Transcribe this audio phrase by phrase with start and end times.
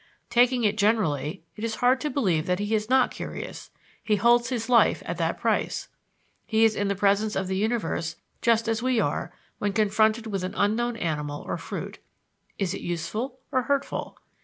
[0.31, 3.69] Taking it generally, it is hard to believe that he is not curious
[4.03, 5.89] he holds his life at that price.
[6.47, 10.43] He is in the presence of the universe just as we are when confronted with
[10.43, 11.99] an unknown animal or fruit.
[12.57, 14.17] Is it useful or hurtful?